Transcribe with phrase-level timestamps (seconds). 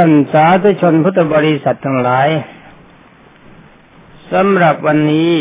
[0.00, 2.28] ท่านสาธุชนพุทธบริษัททั้งหลาย
[4.32, 5.32] สำหรับวันนี้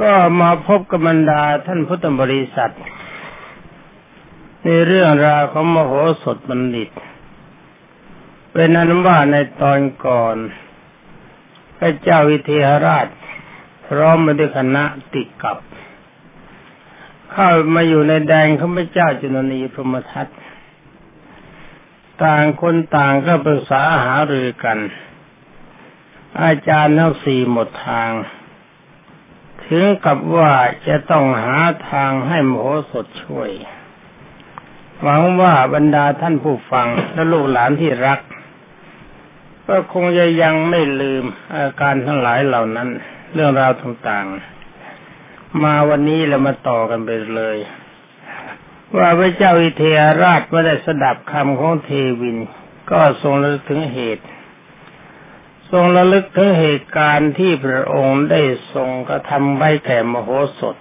[0.00, 2.74] ก็มาพบกับบรรดาท่านพุทธบริษัท
[4.62, 5.92] ในเรื่องราวของมโห
[6.22, 6.90] สถบัณฑิต
[8.52, 10.36] เป็นนั้นว่าในตอนก่อน
[11.78, 13.06] พระเจ้าวิเทหราช
[13.86, 15.58] พร้อมมาด้วยคณะติดกับ
[17.32, 20.28] เข้ามาอยู่ในแดงของพระเจ้าจุลนีพรหมทัต
[22.24, 24.78] ต่างคนต่างก็ปรึกษาหารือกัน
[26.42, 28.10] อาจารย์ทั้งสี่หมดทาง
[29.64, 30.52] ถึงกับว่า
[30.88, 31.58] จะต้องหา
[31.90, 33.50] ทางให้มโหสถช่วย
[35.02, 38.20] หวังว่าบรรดาท่านผู้ฟังและลูกหลานที่รัก
[39.68, 41.24] ก็คงจะยังไม่ลืม
[41.54, 42.88] อาการทั้งหลายเหล่านั้น
[43.34, 47.56] เรื่องราวต่างๆ มาวันนี้เรามาต่อกันไปเลย
[48.96, 52.38] ว่าพระเจ้าอิเทหราชเมื่อได้สดับคำของเทวิน
[52.90, 54.24] ก็ทรงระลึกถึงเหตุ
[55.70, 58.42] ทรงระลึกถึงเหตุการณ์ที่พระองค์ได้
[58.74, 60.76] ทรงกระทำไว้แก่มโหสถ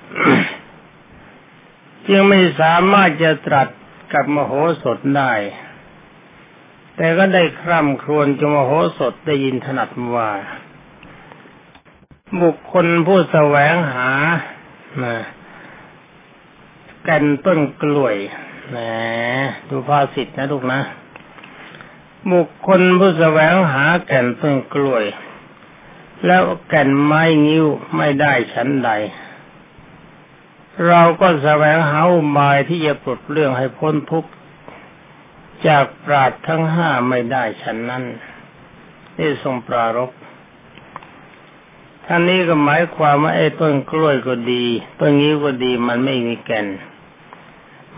[2.08, 3.68] จึงไม่สามารถจะตรัส
[4.14, 4.52] กับมโห
[4.84, 5.34] สถได้
[6.96, 10.30] แต่ก็ได้คร่ำครวญจนมโหสถได้ยินถนัดว่า
[12.42, 14.10] บุคคลผู้แสวงหา
[15.04, 15.18] นะ
[17.10, 18.16] แก่นต้นกล้วย
[18.70, 18.78] แหม
[19.70, 20.82] ดูภาษิตนะลูกนะ
[22.32, 25.04] บุคคลผู้แสวงหาแก่นต้นกล้วย
[26.26, 28.90] แล้วแก่นไม้งิ้วไม่ได้ชั้นใด
[30.88, 34.32] เราก็แสวงหาอุบายที่จะปลดเรื่องให้พ้นทุกข์
[35.68, 38.04] จากปราดทั้งห้าไม่ได้ฉันนั้น
[39.18, 40.12] นี่ทรงปรารบ
[42.06, 44.64] ท่านนี้ก็หมายความว่าไอ้ต้นกล้วยก็ดี
[45.00, 46.68] ต้นงิ้วก็ดีมันไม่มีแก่น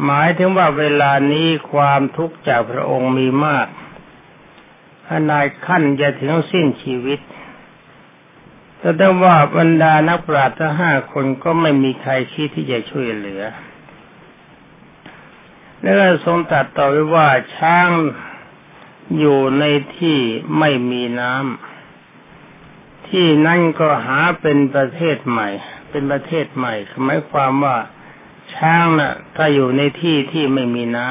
[0.05, 3.67] หมายถึงว่าเวลานี้ความทุกข์จากพระองค์มีมาก
[5.09, 7.19] ขนาดขั้นจะถึงสิ้นชีวิต
[8.77, 13.43] แต่ได้ว่าบรรดานักปราชญ์ทั้งห้าคนก็ไม่มีใครคิดที่จะช่วยเหลือ
[15.82, 15.95] แล้ว
[16.26, 17.89] ทรงตัดต่อไว้ว่าช้าง
[19.20, 19.64] อยู่ใน
[19.98, 20.20] ที่
[20.59, 25.49] ไม่มีน้ำที่นั่นก็หาเป็นประเทศใหม่
[25.89, 26.73] เป็นประเทศใหม่
[27.04, 27.77] หมายความว่า
[28.55, 31.10] ช้างนะ่ะ ถ้าอยู่ในที่ที่ไม่มีน้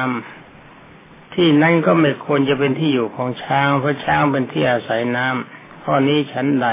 [0.67, 6.67] ำที่นั่นก็ไม่ควรจะเป็นที่อยู่ของช้าง เพราะช้างเป็นที่อาศัยน้ำข้อนี้ชั้นใด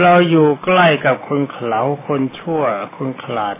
[0.00, 2.62] เราอยู่ใกล้กับคนเขลาคนชั่ว
[2.96, 3.56] คนขลาด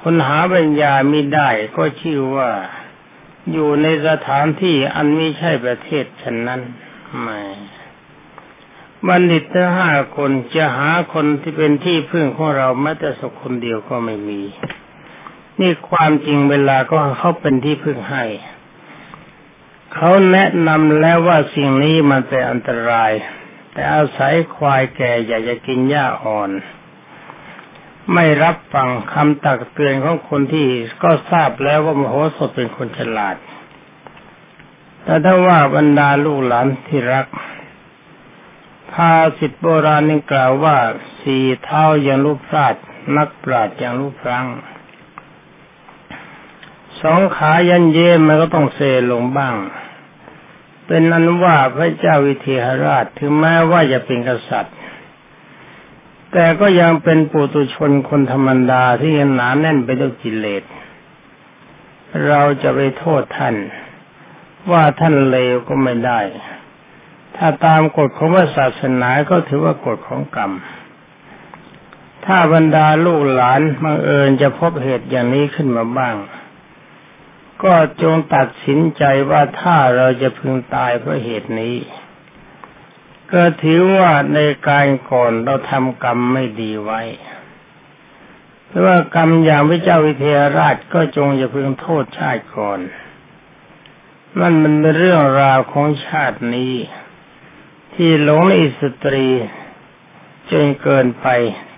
[0.00, 2.50] คนหาปัญญาไม่ได้ก็ชื่อว่า
[3.52, 6.60] อยู่ในสถานที่อันไม่ใช่ประเทศฉันนั้น
[7.20, 7.40] ไม่
[9.08, 14.40] บัณฑิตทั้งห้าคนจะหาคนที่เป็นที่พึ่งของเราแม้แต่สักคนเดียวก็ไม่มี
[15.60, 18.24] นี่ความจริงเวลาก็เขาเป็นที่พึ่งให้
[19.94, 23.12] เขาแนะนำแล้วว่าสิ่งนี้มันเป็นอันตราย
[23.72, 26.50] แต่อาศัยควายแก่อยากจะกินหญ้าอ่อน
[28.12, 30.66] ไม่รับฟังคำตักเตือนของคนที่
[31.02, 33.36] ก็ทราบแล้วว่ามโหสถเป็นคนฉลาด
[35.04, 37.26] แต่ถ้าว่าบรรดาลูกหลานที่รัก
[38.92, 40.76] ภาสิทโบราณนี่กล่าวว่า
[41.20, 42.74] สี่เท้าอย่างรูปพลาด
[43.16, 44.46] นักปราดอย่างรูปพลัง
[47.00, 49.54] สองขายันเยมันก็ต้องเซลงบ้าง
[50.86, 54.76] เป็นนั้นว่าพระเจ้าวิเทหราชถึงแม้ว่าจะเป็นกษัตริย์
[56.32, 60.62] แต่ก็ยังเป็นปุตุชนคนธรรมดาที่ยันหนาแน่นไปด้วยกิเลส
[62.26, 63.56] เราจะไปโทษท่าน
[64.70, 66.20] ว่าท่านเลวก็ไม่ได้
[67.36, 70.52] ถ้าตามกฎของศาสนาก็ถือว่ากฎของกรรม
[72.26, 76.16] ถ้าบรรดาลูกหลานบังเอิญจะพบเหตุอย่างนี้ขึ้นมาบ้าง
[77.64, 81.76] ก็จงตัดสินใจว่าถ้าเราจะพึงตายเพราะเหตุนี้
[83.32, 84.38] ก็ถือว่าใน
[84.68, 87.02] การก่อนเราทำกรรมไม่ดีไว้
[88.66, 92.80] เพราะว่ากรรมอย่างพระเจ้าวิเทหราชก็จงอย่าพึงโทษชาติก่อน
[94.38, 96.74] นั่นมันเป็นเรื่องราวของชาตินี้
[97.94, 99.26] ที่หลงในสตรี
[100.50, 101.26] จนเกินไป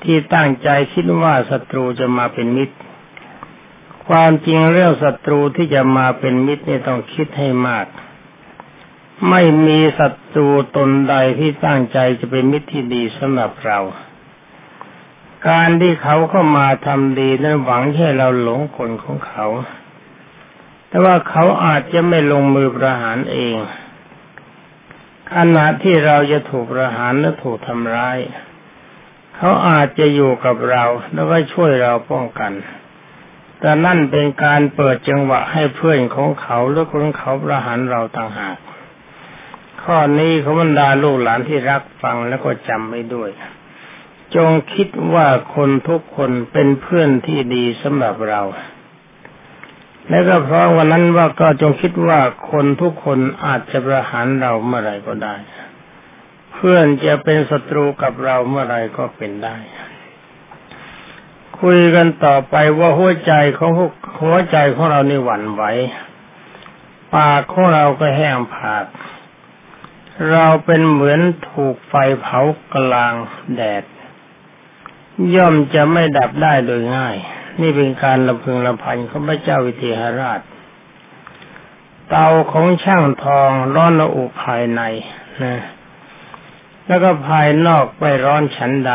[0.05, 2.77] ที่ตั้งใจคิดว่าศัตรูจะมาเป็นมิตร
[4.07, 7.87] ความจริงเรื่องศัตรูที่จะมาเป็นมิตรนี่ต้องคิดให้มาก
[9.31, 13.79] ไม่มีศัตรูตนใดที่ตั้งใจจะเป็นมิตรที่ดีสำหรับเรา
[15.49, 19.47] การที่เขาเข้ามาทำดีนั้นหวังแค่เราหลงคนของเขา
[20.89, 23.57] แต่ว่าเขาอาจจะไม่ลงมือประหารเอง
[25.33, 28.19] ขณะที่เราจะถูกประหารและถูกทำร้าย
[29.37, 32.53] เขาอาจจะอยู่กับเราแล้วก็ช่วยเราป้องกัน
[33.61, 38.57] แต่นั่นเป็นการเปิดจังหวะให้เพื่อนของเขาหรือคนเขาประหารเราต่างหาก
[39.83, 43.31] ข้อนี้เขาบรรดาลูกหลานที่รักฟังแล้วก็จำไว้ด้วย
[44.35, 48.43] จงคิดว่าคนทุกคนเป็นเพื่อนที่ดีสำหรับเรา
[50.09, 52.21] และก็เพราะวันนั้นว่าก็จงคิดว่า
[52.51, 55.37] คนทุกคนอาจจะประหารเราเมื่อไรก็ได้
[56.53, 59.57] เพื่อนจะเป็นศัตรูกับเราเมื่อไรก็เป็นได้
[61.61, 63.71] คุยกันต่อไปว่าหัวใจของ
[64.23, 65.63] หัวใจของเรานี่หวั่นไหว
[67.15, 68.87] ปากของเราก็แห้งผาก
[70.31, 71.21] เราเป็นเหมือน
[71.51, 72.41] ถูกไฟเผา
[72.75, 73.15] กลาง
[73.55, 73.85] แดด
[75.35, 77.17] ย่อมจะไม่ดับได้โดยง่าย
[77.61, 80.41] นี่เป็นการลำพึงลำพันของพระเจ้าวิเทหราช
[82.09, 84.83] เตาของช่างทองร้อนระอุภายใน
[85.43, 85.63] นะ
[86.87, 88.93] แล้วก็ภายนอกไม่ร้อนฉันใด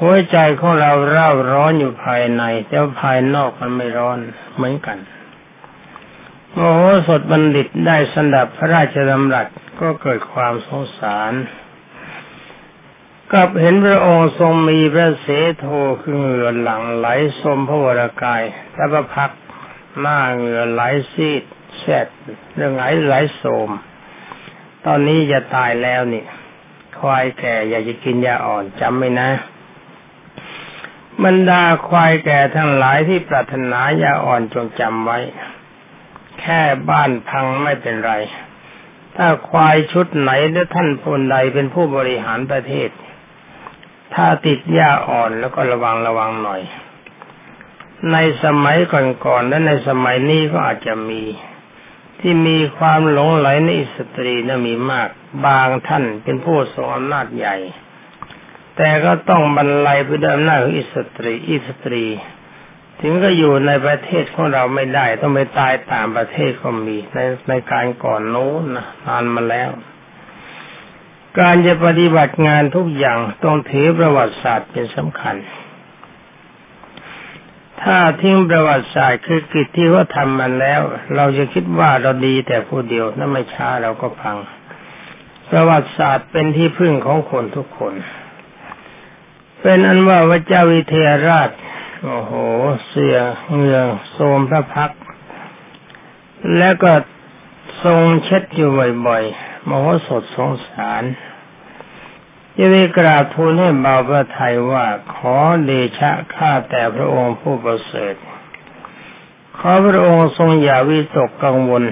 [0.00, 4.18] หัวใจของเราเร่าร้อนอยู่ภายใน แต่ภายนอกมันไม่ร้อน
[4.54, 4.98] เหมือนกัน
[6.52, 9.46] โมโหสดบัณฑิตได้สันดับพระราชดำรัส
[9.80, 11.32] ก็เกิดความสงสาร
[13.32, 15.26] กับเห็นพระองค์ทรงมีพระเส
[15.58, 15.66] โท
[16.02, 17.06] คือเหงื่อหลังไหล
[17.40, 18.42] สมพระวรากาย
[18.72, 19.30] แตะประพัก
[20.00, 20.82] หน้าเหงื่อไหล
[21.12, 21.42] ซีด
[21.76, 22.06] แฉด
[22.54, 23.70] เรื่องไหลไหลโสม
[24.86, 26.24] ตอนนี้จะตายแล้วนี่
[27.00, 29.30] ควายแก่อยากจะกินยาอ่อนจำไว้นะ
[31.24, 35.18] บรรดาควายแก่ทั้งหลายที่ปรารถนายาอ่อนจงจำไว้
[36.40, 38.12] แค่บ้านพังไม่เป็นไร
[39.16, 42.90] ถ้าควายชุดไหนและท่านผู้ใดเป็นผู้บริหารประเทศ
[44.16, 46.62] ถ้าจิตยังอ่อนแล้วก็ระวังระวังหน่อย
[48.12, 51.22] ในสมัยก่อนๆและในสมัยนี้ก็อาจจะมี
[52.20, 55.08] ที่มีความหลงใหลในสตรีนะมีมาก
[55.46, 57.56] บางท่านเป็นผู้ทรงอำนาจใหญ่
[58.76, 62.04] แต่ก็ต้องบรรลัยไปด้วยอำนาจของอิสตรีอิสตรี
[63.00, 67.18] ถึงก็อยู่ในประเทศของเราไม่ได้ ต้องไปตายต่างประเทศก็มีใน
[67.48, 69.70] ในกาลก่อนโน้นนะนานมาแล้ว
[71.38, 75.36] การจะปฏิบัติงานทุกอย่างต้องถือประวัติศาสตร์เป็นสำคัญ
[77.82, 80.80] ถ้าทิ้งประวัติศาสตร์คือกิจที่เขาทำมาแล้ว
[81.16, 84.36] เราจะคิดว่าเราดีแต่ผู้เดียวนั่นไม่ช้าเราก็พัง
[85.50, 87.94] ประวัติศาสตร์เป็นที่พึ่งของคนทุกคน
[89.62, 91.50] เป็นอันว่าพระเจ้าวิเทหราช
[92.04, 92.32] โอ้โห
[92.88, 93.16] เสีย
[93.54, 93.80] เงือ
[94.10, 94.90] โสมพระพัก
[96.58, 96.92] แล้วก็
[97.84, 98.70] ทรงเช็ดอยู่
[99.06, 101.02] บ่อยๆ มโหสถสงสาร
[102.56, 108.14] จะได้กราบทูลให้บาพระไทยว่าขอเดชะข้าแต่พระองค์ผู้ประเสริฐ
[109.58, 111.84] ขอพระองค์ทรงอย่าวิตกกังวล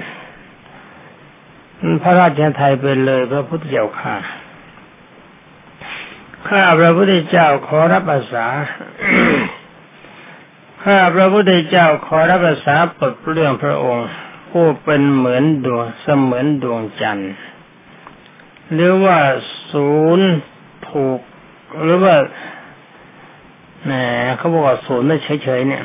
[2.01, 4.15] พระราชไทยไปเลยพระพุทธเจ้าค่ะ
[6.47, 8.45] ข้าพระพุทธเจ้าขอรับภาษา
[10.83, 14.07] ข้าพระพุทธเจ้าขอรับภาษาปลดเรื่องพระองค์
[14.51, 17.31] ผู้เป็นเหมือนดวงเสมือนดวงจันทร์
[18.73, 19.17] หรือว่า
[19.71, 20.29] ศูนย์
[20.89, 21.19] ถูก
[21.83, 22.15] หรือว่า
[23.83, 23.91] แหม
[24.37, 25.83] เขาบอกว่าศูนย์ไม่เฉยๆเนี่ย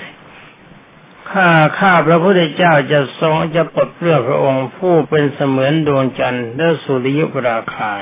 [1.31, 1.49] ข้า
[1.79, 7.93] ข้าพระพุทธเจ้าจะทรงจะปลดเรื่องพระองค์ผู้เป็นเสมือนดวงจันทร์และสุริยุปราคา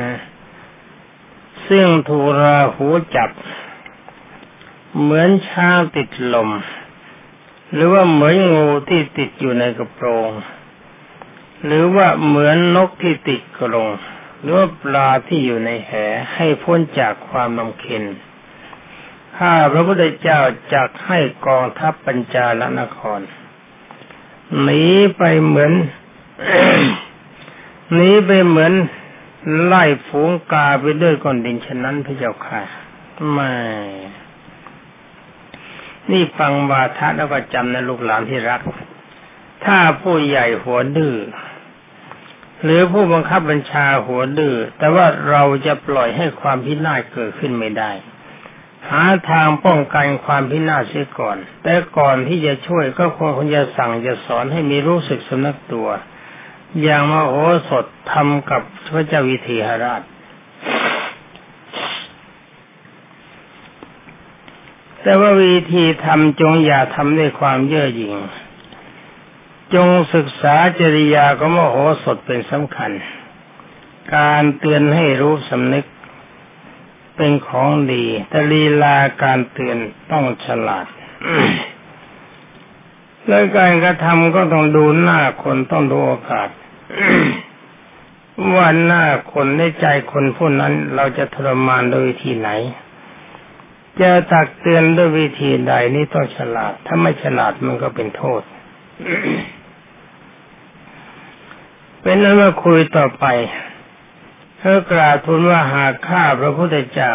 [0.00, 0.18] นะ
[1.68, 3.30] ซึ่งถูกราหูจับ
[5.00, 6.50] เหมือนช้างติดลม
[7.72, 10.30] หรือว่าเหมือนงูที่ติดอยู่ในกระโปรง
[11.64, 13.88] หรือว่าเหมือนนกที่ติดกรง
[14.40, 15.92] หรือว่าปลาที่อยู่ในแห
[16.34, 18.04] ให้พ้นจากความลำเค็น
[19.36, 20.40] ข้าพระพุทธเจ้า
[20.74, 23.20] จักให้กองทัพปัญจาลนคร
[24.62, 24.84] หนี
[25.16, 25.72] ไปเหมือน
[27.94, 28.72] หนีไปเหมือน
[29.64, 32.60] ไล่ฝูงกาไปด้วยก้อนดินฉะนั้นพระเจ้าค่ะ
[33.32, 33.52] ไม่
[36.10, 38.60] นี่ฟังวาทะแล้วก็จำนะลูกหลานที่รัก
[39.64, 41.14] ถ้าผู้ใหญ่หัวดื้อ
[42.64, 47.92] หรือผู้บังคับบัญชาหัวดื้อแต่ว่าเราจะปล่อยให้ความพินาศเกิดขึ้นไม่ได้
[48.90, 55.88] หาทางป้องกันความพินาศเสียก่อน แต่ก่อนที่จะช่วยก็ควรจะสั่งจะสอนให้มีรู้สึกสำนักตัว
[56.82, 57.34] อย่างมโห
[57.68, 58.62] สถทำกับ
[58.94, 60.02] พระเจ้าวิเทหราช
[65.02, 68.14] แต่ว่าวิธีทำจงอย่าทำด้วยความเย่อหยิ่ง
[69.74, 72.90] จงศึกษาจริยาของมโหสถเป็นสำคัญ
[74.16, 75.86] การเตือนให้รู้สำนึก
[77.16, 79.76] เป็นของดีแต่ลีลาการเตือน
[80.10, 80.86] ต้องฉลาด
[83.28, 86.48] แล้วการกระทำก็ต้องดูหน้าคนต้องดูโอกาส
[88.54, 92.50] ว่าหน้าคนในใจคนผู้นั้นเราจะทรมานโดยที่ไหน
[94.00, 98.42] จะตักเตือนด้วยวิธีใดนี่ต้องฉลาด ถ้าไม่ฉลาดมันก็เป็นโทษ
[102.02, 103.24] เป็นนั้นมาคุยต่อไป
[104.58, 107.14] เพื่อกราบทูลว่าหากข้าพระพุทธเจ้า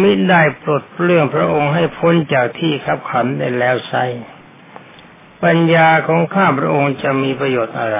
[0.00, 3.94] มิได้ปลดเรื่องพระองค์ให้พ้นจากที่ขับขันได้แล้วไซ
[5.44, 7.98] ปัญญาของข้าพระองค์จะมีประโยชน์อะไร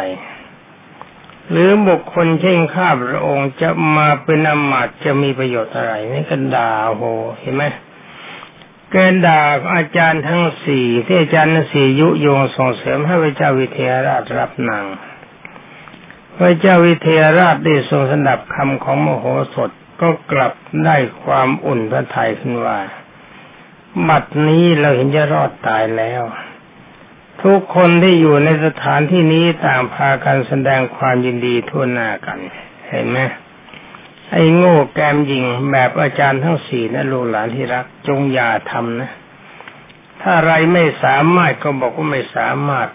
[1.50, 7.02] หรือบุคคลเช่นข้าพระองค์จะมาเป็นอมาตจะมีประโยชน์อะไรนี่กันดาโห
[7.40, 7.64] เห็นไหม
[8.90, 9.40] แกด่า
[9.74, 14.84] อาจารย์ทั้งสี่ที่อาจารย์สี่ยุโยงส่งเสริมให้พระเจ้าวิเทหราชรับนาง
[16.36, 20.52] พระเจ้าวิเทหราชได้ทรงสนับคำของมโหสถก็กลับ
[20.84, 22.78] ได้ความอุ่นพระทัยขึ้นว่า
[24.08, 26.22] บัดนี้เราเห็นจะรอดตายแล้ว
[27.42, 32.38] ทุกคนที่อยู่ในสถานที่นี้ต่างพากันแสดงความยินดีทั่วหน้ากัน
[32.88, 33.18] เห็นไหม
[34.32, 39.10] ไอ้โง่แกมยิงแบบอาจารย์ทั้งสี่นะลูกหลานที่รัก จงอย่าทำนะ
[40.22, 42.88] ถ้าไรไม่สามารถก็บอกว่าไม่สามารถ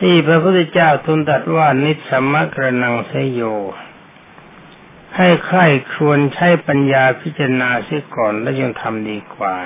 [0.00, 3.42] ที่พระพุทธเจ้าทูลตรัสว่านิสมะกระนังเสยโย
[5.16, 5.60] ให้ใคร
[5.92, 9.56] ครวญใช้ปัญญาพิจารณาเสียก่อนแล้วยังทำดีกว่า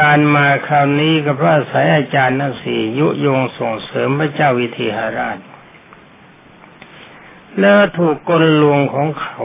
[0.00, 5.38] การมาคราวนี้ก็เพราะอายอาจารย์ทั้งสี่ยุยงส่งเสริมพระเจ้าวิเทหราช
[7.60, 9.38] แล้วถูกกลลวงของเขา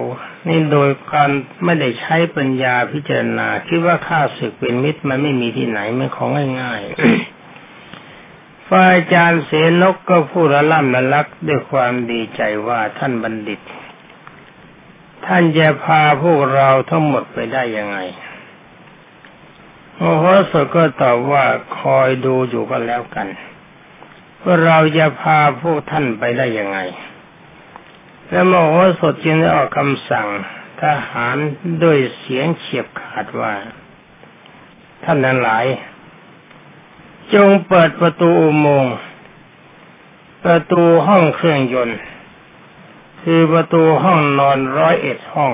[0.47, 1.29] นี่โดยการ
[1.63, 6.29] ไม่ได้ใช้ปัญญาพิจารณา คิดว่าข้าศึกเป็นมิตรมันไม่มีที่ไหนมันของ
[6.61, 9.51] ง่ายๆฝ่ายอาจารย์เส
[9.81, 13.61] นกก็พูดละล่ำละลักด้วยความดีใจว่าท่านบัณฑิต
[15.25, 17.97] ท่านจะพาพวกเราทั้งหมดไปได้ยังไง
[19.95, 21.45] โมโหสก็ตอบว่า
[21.79, 23.27] คอยดูอยู่ก็แล้วกัน
[24.43, 26.79] ว่าเราจะพาพวกท่านไปได้ยังไง
[28.33, 30.27] แล้วโมโหสถจึงได้ออกคำสั่ง
[30.81, 31.37] ทหาร
[31.83, 33.53] ด้วยเสียงเฉียบขาดว่า
[35.03, 35.65] ท่านนั้นหลาย
[37.33, 38.95] จงเปิดประตูอุโมงค์
[40.43, 41.99] ประตูห้องเครื่องยนต์
[43.21, 45.53] คือประตูห้องนอนร้อยเอ็ดห้อง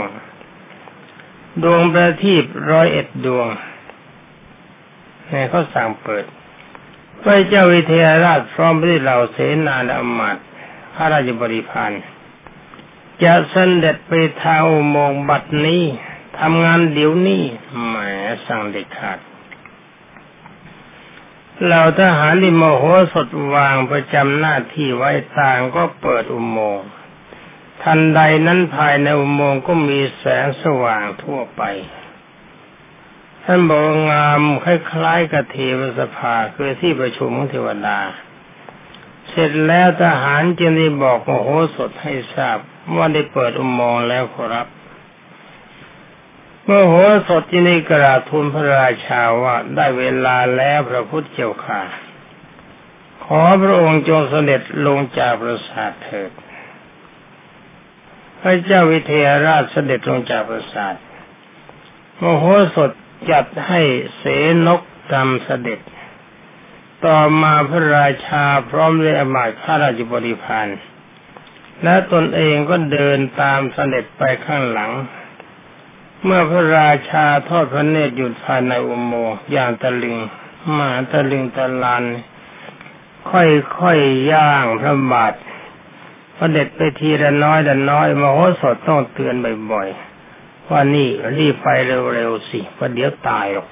[1.64, 3.48] ดวงประทีปร้อยเอ็ดดวง
[5.28, 6.26] ในเขาสั่งเปิด
[7.22, 10.38] พระเจ้าวิเทหราชพร้อมด้วยเหล่าเสนาและอมาต
[10.94, 11.92] พระราชบริพาร
[13.24, 14.58] จะเสด็จไปทา
[14.90, 15.84] โมงบัดนี้
[16.40, 17.44] ทำงานเดี๋ยวนี้
[17.86, 17.96] แหม
[18.46, 19.20] สั่งเด็ดขาด
[21.64, 22.84] เหล่าทหารที่มโห
[23.14, 26.88] สถวางประจำหน้าที่ไว้ต่างก็เปิดอุโมงค์
[27.84, 31.62] ทันใดนั้นภายในอุโมงค์ก็มีแสงสว่างทั่วไป
[33.44, 38.00] ท่านบอกงามคล้ายๆกับเทวสภาคือที่ประชุมของเทวดา
[39.30, 42.60] เสร็จแล้วทหารจึงได้บอกมโหสถให้ทราบ
[42.98, 44.68] ว่าได้เปิดอุโมงค์แล้วขอรับ
[46.66, 46.94] เมื่อโห
[47.28, 51.82] สถที่นี่กราบทูลพระราชาว่าได้เวลาแล้วพระพุทธเจ้าค่ะ
[53.26, 56.32] ขอพระองค์จงเสด็จลงจากปราสาทเถิด
[58.42, 60.96] พระเจ้าวิเทหราชเสด็จลงจากปราสาท
[62.18, 62.92] โมโหสถ
[63.32, 63.82] จัดให้
[64.18, 64.24] เส
[64.68, 64.82] นก
[65.12, 65.80] ตามเสด็จ
[67.06, 70.68] ต่อมาพระราชาพร้อมด้วยอมาตย์ข้าราชบริพาร
[71.84, 74.92] และตนเองก็เดินตามเสด็จไปข้างหลัง
[76.24, 80.18] เมื่อพระราชาทอดพระเนตรหยุดภายในอุโมงค์อย่างตะลึง
[80.78, 82.04] มาตะลึงตะลาน
[83.30, 85.34] ค่อยๆย่างพระบาท
[86.36, 89.36] พอเด็ดไปทีละน้อยละน้อยมโหสถต้องเตือน
[89.72, 91.68] บ่อยๆว่านี่รีบไป
[92.14, 93.68] เร็วๆสิเพราะเดี๋ยวตายหรอก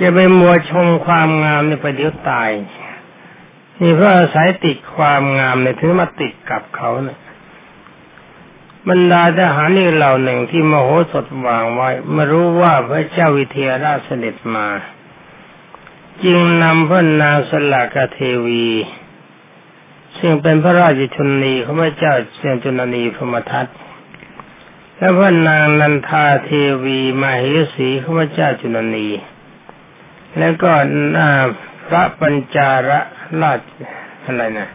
[0.00, 2.50] จะไปมัวชมความงามนี่ไปเดี๋ยวตาย
[3.80, 7.18] นี่เพราะอาศัยติดความงามเนี่ยถึงมาติดกับเขาเนี่ย
[8.88, 14.66] บรรดาทหารนี่เหล่าหนึ่งที่มโหสถวางไว้มารู้ว่าพระเจ้าวิเทหราชเสด็จมา
[16.24, 18.66] จึงนำพระนางสลากเทวี
[20.18, 23.66] ซึ่งเป็นพระราชชนนีของพระเจ้าเสียงจุนนีพรมทัต
[24.98, 26.50] และพระนางนันทาเท
[26.84, 29.08] วีมาเหสีของพระเจ้าจุนนี
[30.38, 30.72] แล้วก็
[31.16, 31.30] นา
[31.86, 33.00] พระปัญจาระ
[33.42, 33.60] ราช
[34.24, 34.68] อะไรนะ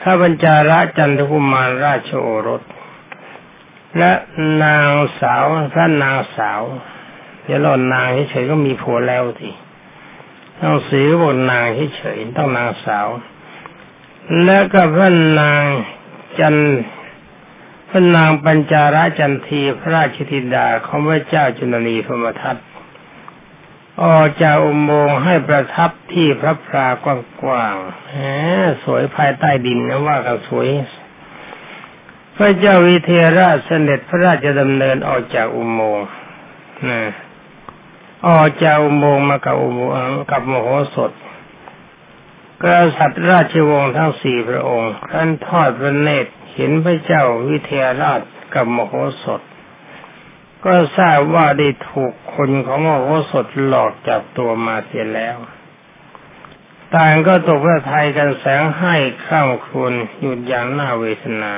[0.00, 2.62] พระปัญจาระจันทกุมารราชโอรส
[3.98, 4.12] และ
[4.62, 4.88] นาง
[5.20, 5.44] สาว
[5.74, 6.62] พระนางสาว
[7.44, 9.50] เดี๋ยวเรานางเฉยก็มีผัวแล้วที
[10.60, 11.64] ต้องสีบนนาง
[11.96, 13.08] เฉยต้องนางสาว
[14.44, 15.64] แล้วก็พระนาง
[16.38, 16.56] จัน
[17.88, 22.56] พระนางปัญจาราจันทีพระราชธิดาของพระเจ้าจุลนีพมทัต
[24.04, 27.06] ออกจากอุโมงค์ให้ประทับที่พระพราก
[27.48, 28.18] ว้างๆแหม
[28.84, 30.68] สวยภายใต้ดินนะว่ากันสวย
[32.36, 36.06] พระเจ้าวิเทราชเสด็จพระราชดำเนินออกจากอุโมงค์
[36.90, 37.02] นะ
[38.28, 39.94] ออกจากอุโมงค์มากับอุโมงค์
[40.30, 41.12] กับมโหสถ
[42.62, 42.64] ก
[42.96, 48.20] ษัตริย์ราชวงศ์ทั้งสี่พระองค์ท่านทอดพระเนตรเห็นพระเจ้าวิเทหราช
[48.54, 49.40] กับมโหสถ
[50.64, 55.36] ก็ทราบว่าได้ถูกคนของมโหสถหลอกจับตัวมาเสียแล้ว
[56.94, 58.94] ต่างก็ตกพระทัยกันแสงให้
[59.26, 61.54] ข้ามครวนหยุดอย่างน่าเวทนา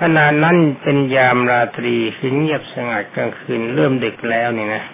[0.00, 4.84] ขณะนั้นเป็นยามราตรีคือเงียบสงัดกลางคืนเริ่มดึกแล้วนี่นะ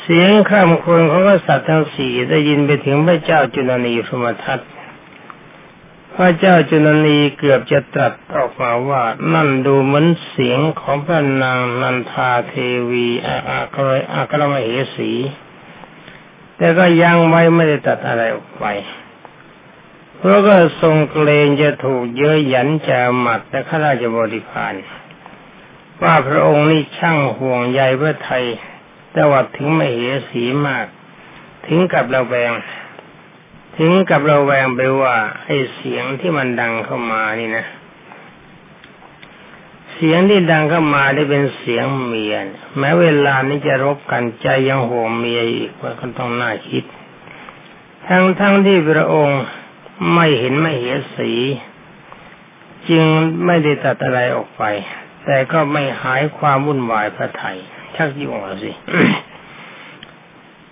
[0.00, 4.60] เสียงข้ามควรของกษัตริย์ทั้งสี่ได้ยินไปถึงพระเจ้าจุลนีพรมทัต
[6.18, 9.02] พระเจ้าจุลนีเกือบจะตรัสออกมาว่า
[9.34, 12.54] นั่นดูเหมือนเสียงของพระนางนันทาเท
[12.90, 15.12] วีอาอากรอากรมเหสี
[16.56, 18.66] แต่ก็ยังไว้ไม่ได้ตัดอะไรออกไป
[20.16, 24.74] เพราะก็ทรงเกรงจะถูกเยอะหยันจะหมัดแต่ข้าราชบริพาร
[26.02, 28.44] ว่าพระองค์นี่ช่างห่วงใยพระไทย
[29.12, 30.86] แต่ว่าถึงไม่เหสีมาก
[31.66, 32.52] ถึงกับเราแวง
[33.76, 35.14] ถึงกับเราแวงไปว่า
[35.44, 37.66] ไอ้เสียงที่มันดังเข้ามานี่นะ
[39.94, 42.34] เสียงที่ดังเข้ามาได้เป็นเสียงเมีย
[42.78, 46.84] แม้เวลานี้จะรบกันใจยังห่วงเมียอีกว่าก็ต้องน่าคิด
[48.06, 49.42] ทั้งทั้งที่พระองค์
[50.14, 51.32] ไม่เห็นไม่เห็นสี
[52.88, 53.04] จึง
[53.46, 54.62] ไม่ได้ตัดอะไรออกไป
[55.24, 57.58] แต่ก็ไม่หายความวุ่นวายพระไทย
[57.96, 58.72] ชักยุ่งสิ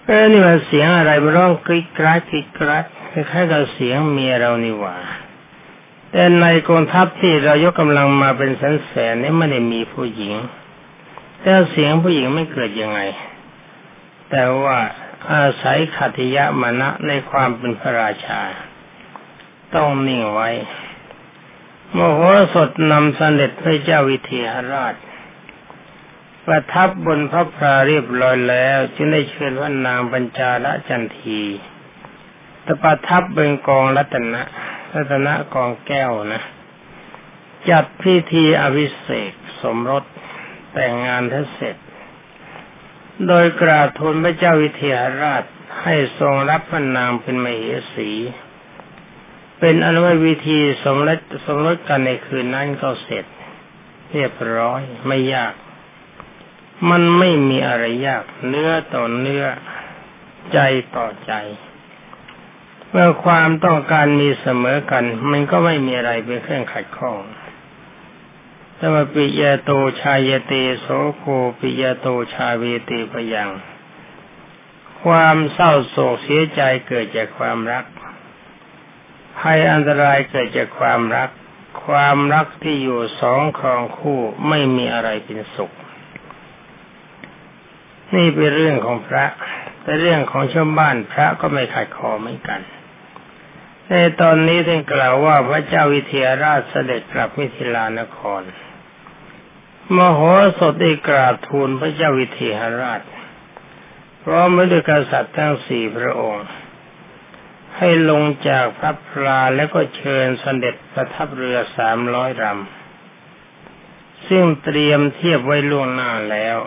[0.06, 4.96] เออนี่มันเสียงอะไรมันร้องกริกกรัดกริกกรัดคล้ายๆกับเสียงเมียเรานี่หว่า
[6.10, 10.34] แต่ในกองทัพที่เรายกกำลังมาเป็นแสนแสนนี่ไม่ได้มีผู้หญิง
[11.40, 13.00] แต่เสียงผู้หญิงไม่เกิดยังไง
[14.30, 14.78] แต่ว่า
[15.32, 18.40] อาศัยขัติยะมณะในความเป็นพระราชา
[19.74, 20.50] ต้องนิ่งไว้
[21.92, 22.20] โมโห
[22.54, 24.94] สดนำสเสด็จพระเจ้าวิเทหราช
[26.46, 31.40] ประทับบนพระพราเรียบร้อยแล้วจึงได้เชิญพระนางบัญจาละจันที
[32.66, 34.42] ตประทับบนกองรัตนะ
[34.94, 36.42] รัตนะกองแก้วนะ
[37.70, 40.04] จัดพิธีอภิเศษสมรส
[40.72, 41.76] แต่งงานทั้งเสร็จ
[43.28, 45.44] โดยกราบทูลพระเจ้าวิเทหราช
[45.82, 48.10] ให้ทรงรับพระนางเป็นมเหสี
[49.60, 53.24] เป็นอนุวิธีสมรสสมรสกันในคืนนั้นก็เสร็จ
[54.12, 55.54] เรียบร้อยไม่ยาก
[56.90, 59.44] มันไม่มีอะไรยากเนื้อต่อเนื้อ
[60.52, 60.58] ใจ
[60.96, 61.32] ต่อใจ
[62.88, 67.18] เมื่อความต้องการมีเสมอกัน มันก็ไม่มีอะไรเป็นเครื่องขัดข้อง
[68.76, 71.24] แต่ว่าปิยโตชายเตโสโค
[71.58, 73.50] ปิยโตชาเวเตพยัง
[75.02, 77.84] ความเศร้าโศกเสียใจเกิดจากความรัก
[79.38, 81.30] ภัยอันตรายเกิดจากความรัก
[81.86, 85.72] ความรักที่อยู่สองครองคู่ไม่มีอะไรเป็นสุข
[88.16, 89.26] นี่เป็นเรื่องของพระ
[89.82, 92.60] แต่เรื่องของชาวบ้านพระก็ไม่ขัดคอเหมือนกัน
[93.88, 98.42] ในตอนนี้ท่านกล่าวว่าพระเจ้าวิเทหราชเสด็จกลับมิถิลานคร
[99.96, 100.20] มโห
[100.58, 103.00] สถได้กราบทูลพระเจ้าวิเทหราช
[104.22, 106.46] พร้อมด้วยกษัตริย์ทั้งสี่พระองค์
[107.76, 116.58] ให้ลงจากพระพลาแล้วก็เชิญสเสด็จประทับเรือสามร้อยลำซึ่งเตรียมเทียบไว้ล่วงหน้าแล้ว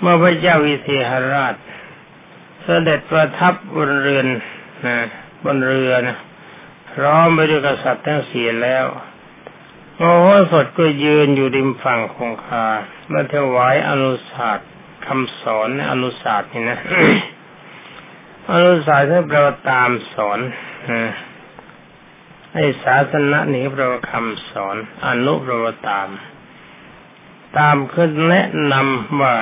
[0.00, 1.54] เมื่อพระเจ้าวิเทหราช
[2.62, 4.26] เสด็จประทับบนเรือน
[4.86, 4.98] นะ
[5.44, 6.16] บนเรือนะ
[6.92, 8.86] พร้อมไปด้วยกษัตริย์ทั้งสี่แล้ว
[9.96, 12.66] โมโหสดก็ยืนอยู่ริมฝั่งคงคา
[13.08, 14.58] เมื่อถวายอนุสาส
[15.06, 16.78] คำสอนอนุสาสนี่นะ
[18.52, 20.38] อนุสายท่านแปลว่าตามสอน
[22.52, 26.08] ให้ศาสนานี้แปลว่าคำสอน อนุแปลว่าตาม
[27.58, 29.36] ตามคือแนะนำว่า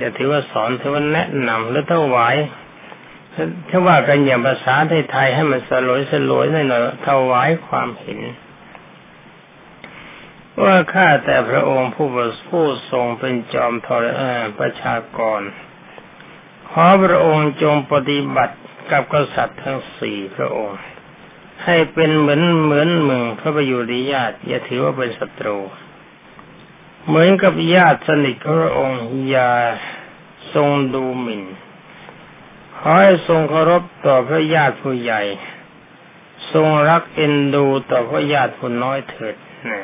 [0.00, 2.36] อย่าถือว่าสอนถือว่าแนะนำหรือถวาย
[3.68, 4.74] ถ้าว่ากันอย่างภาษา
[5.10, 8.20] ไทยๆให้มันสลวยสลวยหน่อยถวายความเห็น
[10.62, 12.08] ว่าข้าแต่พระองค์ผู้
[12.48, 14.04] ผู้ทรงเป็นจอมทร
[14.58, 15.40] ประชากร
[16.70, 18.56] ขอพระองค์จงปฏิบัติ
[18.90, 20.78] กับกษัตริย์ทั้งสี่พระองค์
[21.64, 25.58] ให้เป็นเหมือนเหมือนมึงพระประยุริญาติอย่าถือว่าเป็นศัตรู
[27.06, 28.98] เหมือนกับญาติสนิทของพระองค์
[29.30, 29.50] อย่า
[30.54, 31.42] ทรงดูหมิ่น
[32.76, 35.22] ขอให้ทรงเคารพต่อพระญาติผู้ใหญ่
[36.52, 39.36] ทรงรักเอ็นดูต่อพระญาติผู้น้อยเถิด
[39.70, 39.80] นะ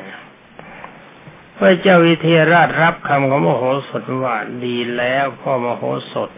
[1.57, 6.29] พระเจ้าวิเทหราชรับคำของมโหสถว่าดีแล้วพ่อมโหสถ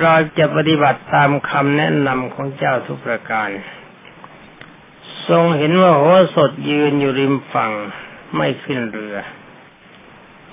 [0.00, 3.48] เราจะปฏิบัติตามคำแนะนำของเจ้าทุกประการ
[5.28, 6.02] ทรงเห็นว่าโห
[6.34, 7.72] สถยืนอยู่ริมฝั่ง
[8.36, 9.16] ไม่ขึ้นเรือ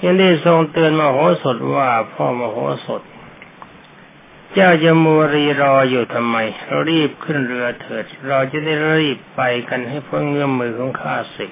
[0.04, 3.02] ยังได้ทรงเตือนมโหสถว่าพ่อมโหสถ
[4.54, 6.36] เจ้าจะมัวรีรออยู่ทำไม
[6.66, 11.52] เรารีบขึ้นเรือเถิด เราจะได้รีบไปกันให้พ้นเงื้อมมือของข้าศึก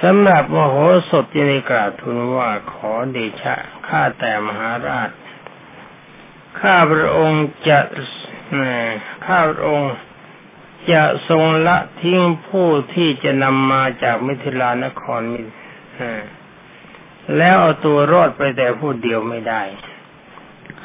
[0.00, 0.76] สำหรับมโห
[1.10, 3.54] สถยังได้กราบทูลว่าขอเดชะ
[3.88, 5.10] ข้าแต่มหาราช
[6.60, 7.78] ข้าพระองค์จะ
[9.26, 9.92] ข้าพระองค์
[10.92, 15.42] จะทรงละทิ้งผู้ที่จะนำมาจากมิถิลานครมิ
[17.36, 19.62] แล้วเอาตัวรอดไปแต่ผู้เดียวไม่ได้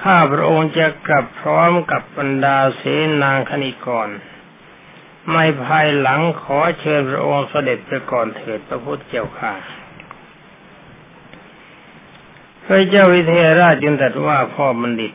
[0.01, 2.81] ข้าพระองค์จะกลับพร้อมกับบรรดาเส
[3.21, 4.09] นางคณิกร
[5.31, 9.53] ไม่ภายหลังขอเชิญพระองค์เสด็จไปก่อนเถิดพระพุทธเจ้าค่ะ
[12.63, 15.13] พระเจ้าวิเทหราชจึงตรัสว่าพ่อบัณฑิต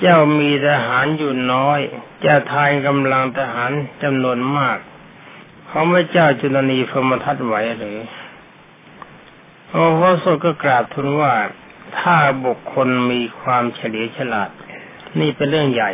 [0.00, 1.80] เจ้ามีทหารอยู่น้อย
[2.24, 3.70] จะทายกำลังทหาร
[4.02, 7.98] จำนวนมาก เของพระเจ้าจุลนีพรมทัตไหวหรือ
[9.76, 11.34] โอ้พระสดก็กราบทูลว่า
[11.98, 14.50] ถ้าบุคคลมีความเฉลียวฉลาด
[15.20, 15.92] นี่เป็นเรื่องใหญ่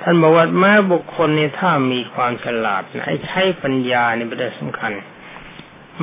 [0.00, 4.92] ท่านบอกว่าแม้บุคคลนี่ถ้ามีความฉลาดไอ้ใช้ปัญญานี่เป็นเรื่องสำคัญ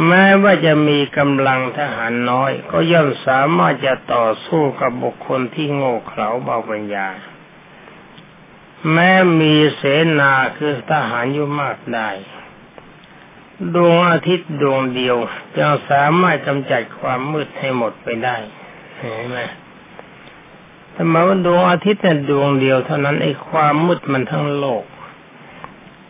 [0.07, 7.07] แม้ว่าจะมีกำลังทหารน้อย ก็ย่อมสามารถจะต่อสู้กับบุคคลที่โง่เขลาเบาปัญญา
[8.91, 9.81] แม้มีเส
[10.19, 12.09] นาคือทหารอยู่มากได้
[13.75, 15.17] ดวงอาทิตย์ดวงเดียว
[15.57, 18.37] จะสามารถกำจัดความมืดให้หมดไปได้
[18.97, 19.39] เห็นไหม
[20.95, 24.83] ธรรมว่าดวงอาทิตย์เนี่ยดวงเดียวเท่านั้นไอ้ความมืดมันทั้งโลก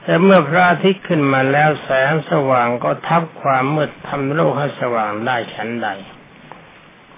[0.04, 5.90] แต่เมื่อพระอาทิตย์ขึ้นมาแล้วแสงสว่างก็ทับความมืดทำโลกให้สว่างได้ชั้นใด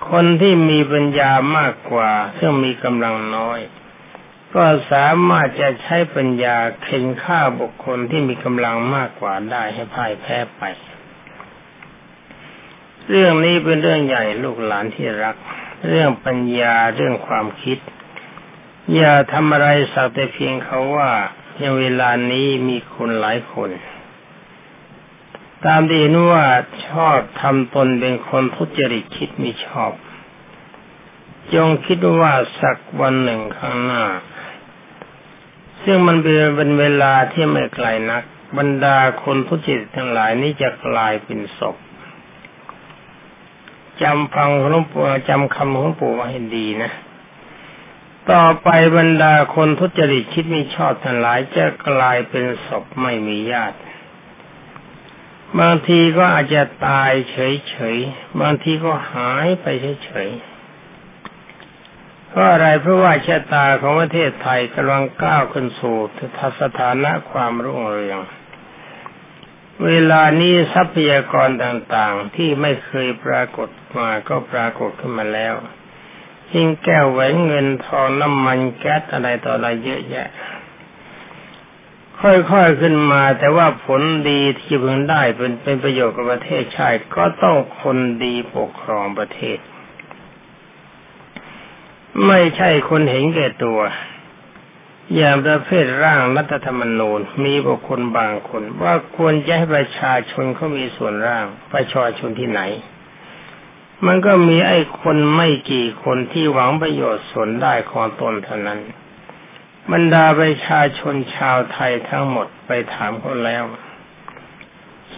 [0.09, 3.59] คนที่มีปัญญามากกว่าซึ่งมีกำลังน้อย
[4.55, 10.63] ก็สามารถจะใช้ปัญญาเข็นฆ่าบุคคลที่มีกำลังมากกว่าได้ให้พ่ายแพ้ไป
[13.09, 15.35] เรื่องนี้เป็นเรื่องใหญ่ลูกหลานที่รัก
[15.87, 17.77] เรื่องปัญญาเรื่องความคิด
[18.95, 21.11] อย่าทำอะไรสักแต่เพียงเขาว่า
[21.57, 23.69] ในเวลานี้มีคนหลายคน
[25.65, 26.45] ตามที่นว่า
[26.87, 29.91] ชอบทำตนเป็นคนทุจริตคิดไม่ชอบ
[31.53, 34.03] จงคิดว่าสักวันหนึ่งข้างหน้า
[35.85, 38.23] ซึ่งมันเป็นเวลาที่ไม่ไกลนัก
[38.57, 41.75] บรรดาคนทุจิตทั้งหลายนี้จะกลายเป็นศพ
[44.01, 46.91] จำฟังหลวงปู่จำคำของปู่ไว้ให้ดีนะ
[48.31, 53.77] ต่อไปบรรดาคนทุจริตคิดไม่ชอบทั้งหลายจะกลายเป็นศพไม่มีญาติ
[55.59, 59.65] บางทีก็อาจจะตายเฉยๆ บางทีก็หายไป
[60.03, 60.54] เฉยๆ
[62.35, 65.97] เพราะอะไรเพราะว่าชะตาของประเทศไทยกำลังก้าวขึ้นสู่
[66.37, 68.19] ทัศฐานะความรุ่งเรือง
[69.85, 75.55] เวลานี้ทรัพยากรต่างๆ ที่ไม่เคยปรากฏมาก็ปรากฏขึ้นมาแล้ว
[76.53, 80.27] ยิ่งแก้วแหวนเงินทองน้ำมันแก๊สอะไรต่ออะไรเยอะแยะ
[82.21, 89.59] ค่อยๆขึ้นมาแต่ว่าผลดีที่พิ่งได้เป็นเป็นประโยชน์กับประเทศชาติก็ต้องคนดีปกครองประเทศ
[92.23, 93.79] ไม่ใช่คนเห็นแก่ตัว
[95.15, 102.61] อย่างประเภทร่างรัฐธรรมนูญมีบุคคลบางคน ว่าควรจะให้ประชาชนเขามีส่วนร่างประชาชนที่ไหน
[104.05, 108.79] มันก็มีไอ้คนไม่กี่คนที่หวังประโยชน์ส่วนได้ของตนเท่านั้น
[109.91, 113.63] บรรดาประชาชนชาวไทยทั้งหมดไปถามเขาแล้ว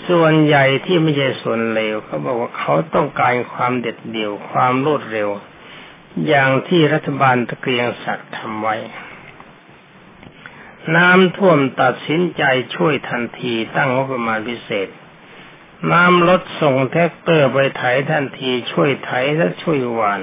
[0.07, 5.29] ส่วนใหญ่ที่ไม่ใช่ส่วนเลวเขาบอกว่าเขาต้องการความเด็ดเดี่ยวความรวดเร็ว
[6.25, 8.75] อย่างที่รัฐบาลท่านเกรียงศักดิ์ทำไว้
[10.95, 12.43] น้ำท่วมตัดสินใจ
[12.75, 14.89] ช่วยทันทีตั้งงบประมาณพิเศษ
[15.91, 20.21] น้ำลดส่งแทรกเตอร์ไปไถทันทีช่วยไถและช่วยหว่าน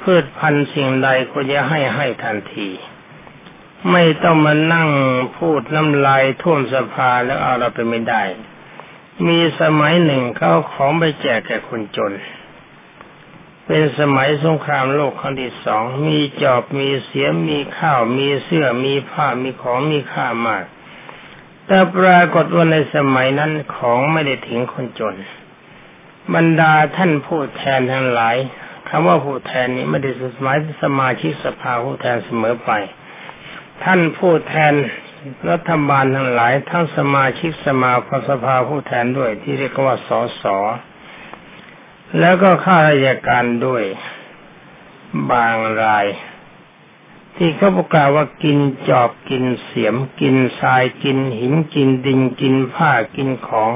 [0.00, 2.68] พืชพันธุ์สิ่งใดก็จะให้ให้ทันที
[3.90, 4.88] ไม่ต้องมานั่ง
[5.36, 8.22] พูดน้ำลายท่วมสภาแล้วเอาเราไปไม่ได้
[9.26, 12.12] มีสมัยหนึ่งเขาของไปแจกแก่คนจน
[13.66, 20.64] เป็นสมัยสงครามโลกครั้งที่สองมีจอบมีเสียมมีข้าว มีเสื้อมีผ้ามีของมีค่ามาก
[21.66, 25.16] แต่ปรากฏว่าในสมัยนั้นของไม่ได้ถึงคนจน
[26.34, 28.36] บรรดาท่านผู้แทนทั้งหลาย
[28.88, 30.10] คำว่าผู้แทนนี้ไม่ได้
[30.42, 32.70] หมายสมาชิกสภาผู้แทนเสมอไป
[33.84, 34.72] ท่านผู้แทน
[35.50, 37.92] รัฐบาลทั้งหลายทั้งสมาชิกสมา
[38.28, 40.10] สภาผู้แทนด้วยที่เรียกว่าส
[40.42, 40.44] ส
[42.18, 43.84] แล้วก็ข้าราชการด้วย
[45.30, 46.06] บางราย
[47.36, 53.70] ที่เขาประกาศว่ากินจอบกินเสียม กินทรายกินหินกินดินกินผ้ากินของ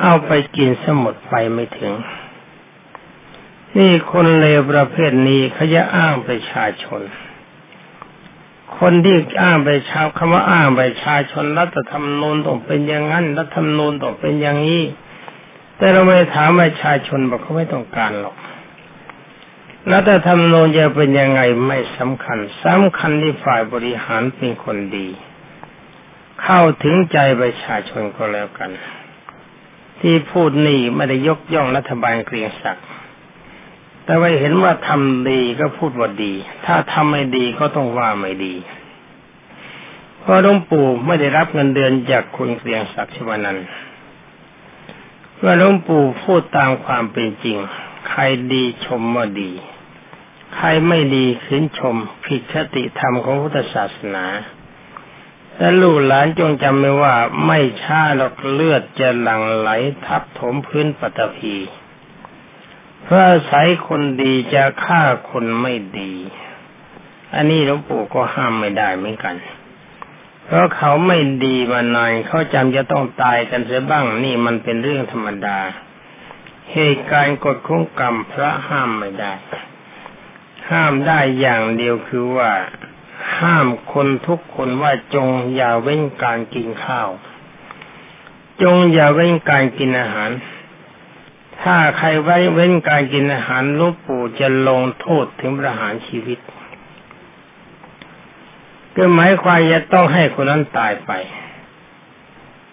[0.00, 1.94] เอาไปกินสมุดไปไม่ถึง
[3.76, 7.00] นี่คนเลวประเภทนี้เขาจะอ้างประชาชน
[8.78, 14.82] คนที่อ้างประชาคำว่าอ้างประชาชนรัฐธรรมนูญต้องเป็นอย่างนั้นรัฐธรรมนูญต้องเป็นอย่างนี้
[15.76, 18.36] แต่เราไม่ถามประชาชนบอกเขาไม่ต้องการหรอก
[19.92, 25.08] รัฐธรรมนูญจะเป็นยังไงไม่สำคัญสำคัญที่ฝ่ายบริหารเป็นคนดี
[26.42, 28.70] เข้าถึงใจประชาชนก็แล้วกัน
[30.00, 32.86] ที่พูดนี่ไม่ได้ยกย่องรัฐบาลเกรียงศักดิ์
[34.04, 36.32] แต่ว่าเห็นว่าทำดีก็พูดว่าดี
[36.66, 38.54] ถ้าทำไม่ดีก็ต้องว่าไม่ดี
[40.20, 43.58] เพราะหลวงปู่ไม่ได้รับเงินเดือนจากคุณเกรียงศักดิ์ชวนัน
[45.42, 47.56] ว่าหลวงปู่พูดตามความเป็นจริง
[48.08, 48.20] ใคร
[48.52, 49.52] ดีชมว่าดี
[50.54, 54.26] ใครไม่ดีขืนชม ผิดคติธรรมของพุทธศาสนา
[55.56, 57.14] และลูกหลานจงจำไว้ว่า
[57.46, 59.68] ไม่ช้าหรอกเลือดจะหลั่งไหล
[60.06, 61.54] ทับถมพื้นปฐพี
[63.02, 66.12] เพราะอาศัยคนดีจะฆ่าคนไม่ดี
[67.34, 69.34] อันนี้หลวงปู่ก็ห้ามไม่ได้เหมือนกัน
[70.46, 75.58] เพราะเขาไม่ดีมานานเขาจำจะต้องตายกันเสียบ้างนี่มันเป็นเรื่องธรรมดา
[76.72, 79.32] เหตุการณ์กฎของกรรมพระห้ามไม่ได้
[80.70, 82.52] ห้ามได้อย่างเดียวคือว่า
[83.38, 87.08] ห้ามคนทุกคนว่าจงอย่าเว้นการกินข้าว
[88.62, 90.30] จงอย่าเว้นการกินอาหาร
[91.62, 96.38] ถ้าใครไว้เว้นการกินอาหารลูกปู่จะลงโทษถึงประหารชีวิต
[98.96, 101.12] ก็หมายความจะต้องให้คนนั้นตายไป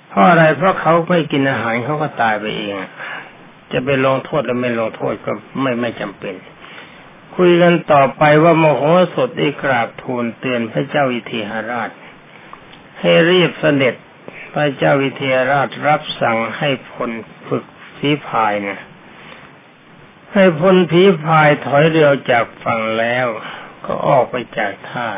[0.10, 2.74] เพราะอะไรเพราะเขาไม่กินอาหารเขาก็ตายไปเอง
[3.72, 5.32] จะไปลงโทษหรือไม่ลงโทษก็
[5.62, 6.36] ไม่ไม่จำเป็น
[7.36, 8.84] คุยกันต่อไปว่าโมโห
[9.16, 11.90] สถได้กราบทูลเตือนพระเจ้าวิเทหราช
[13.00, 13.96] ให้รีบเสด็จ
[14.54, 17.12] พระเจ้าวิเทหราชรับสั่งให้พล
[17.48, 17.64] ฝึก
[17.98, 18.80] ฝีพายนะ
[20.34, 23.28] ให้พลผีพายถอยเรือจากฝั่งแล้ว
[23.86, 25.10] ก็ออกไปจากท่า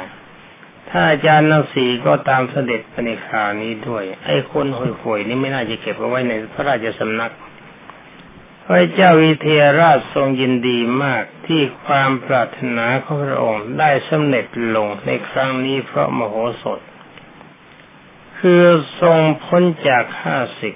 [0.98, 7.34] ถ้าอาจารย์นังสีก็ตามเสด็จไปในคราวนี้ด้วย ไอ้คนห่วยๆนี่ไม่น่าจะเก็บเอาไว้ในพระราชสำนัก
[8.66, 16.80] พระเจ้าวิเทหราชทรงยินดีมากที่ความปรารถนาของพระองค์ได้สำเร็จลงในครั้งนี้เพราะมโหสถ
[18.40, 18.64] คือ
[19.02, 20.76] ทรงพ้นจากข้าศึก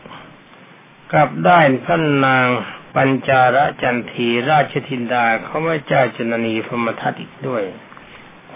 [1.14, 2.48] กับได้พระนาง
[2.96, 7.64] ปัญจาระจันทีราชธินดาเขาไม่เจ้าจนนีพมทัตอีกด้วย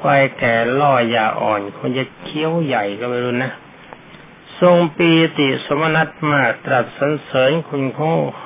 [0.04, 3.52] ควายแก่ล่อยาอ่อนคงจะเคี้ยวใหญ่ก็ไม่รู้นะ
[4.60, 8.00] ทรงปีติสมนัตมากตรัสสรรเสริญคุณโค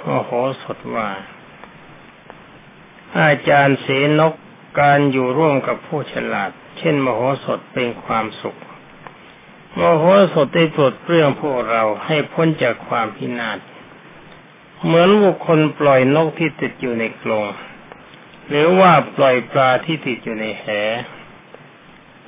[0.03, 0.31] โอโห
[0.63, 1.09] สดว่า
[3.19, 3.87] อาจารย์เส
[4.19, 4.33] นก
[4.79, 8.59] การอยู่ร่วมกับผู้ฉลาด เช่น มโหสถเป็นความสุข
[9.79, 13.59] มโหสถได้ปลดเปลื้องพวกเราให้พ้นจากความพินาศ
[14.83, 17.45] เหมือนบุคคลปล่อยนกที่ติดอยู่ในกรง
[18.49, 20.65] หรือว่าปล่อยปลาที่ติดอยู่ในแห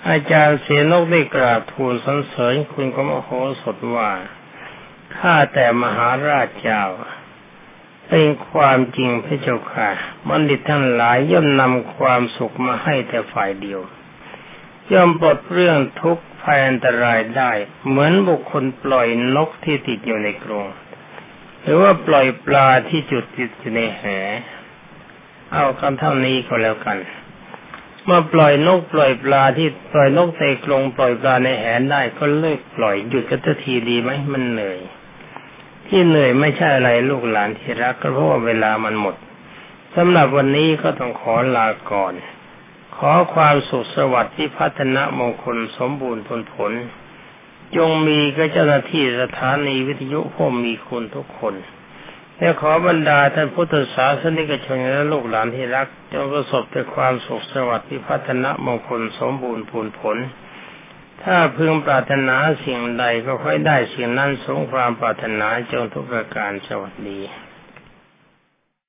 [0.07, 3.29] อาจารย์เสนกได้กราบทูลสรรเสริญคุณกมโห
[3.61, 4.11] สถว่า
[5.17, 6.83] ข้าแต่มหาราชเจ้า
[8.07, 9.89] เป็นความจริงพระเจ้าค่ะ
[10.27, 13.81] บัณฑิตทั้งหลายย่อมนำความสุขมาให้แต่ฝ่ายเดียว
[14.91, 17.51] ย่อมปลดเรื่องทุกข์ภัยอันตรายได้
[17.87, 20.67] เหมือนบุคคลปล่อยนกที่ติดอยู่ในกรง
[21.61, 24.03] หรือว่าปล่อยปลาที่จุดติดอยู่ในแห
[25.53, 26.97] เอาคำเท่านี้ก็แล้วกัน
[28.09, 34.79] มื่อปล่อยนกปล่อยปลาที่ปล่อยนกในกรงปล่อยปลาในแหนได้ก็เลิกปล่อยหยุดกันทีดีไหมมันเหนื่อย
[35.87, 39.15] ที่เหนื่อยไม่ใช่อะไรลูกหลานที่รักก็เพราะว่าเวลามันหมด
[39.95, 42.13] สำหรับวันนี้ก็ต้องขอลาก่อน
[42.97, 46.71] ขอความสุขสวัสดิ์ที่พัฒนามงคลสมบูรณ์ผลผล
[47.75, 51.53] จงมีกับเจ้าหน้าที่สถานีวิทยุผู้มีคุณทุกคน
[52.39, 60.17] และขอบรรดาท่านพุทธศาสนิกชนและลูกหลานที่รักจงประสบแต่ความสุขสวัสดิ์พิพัฒนมงคลสมบูรณ์ผลผล
[61.23, 67.19] ถ้าพึงปรารถนาสิ่งใดก็ค่อยได้สิ่งนั้นสงความปรารถนาจงทุกประการสวัสดี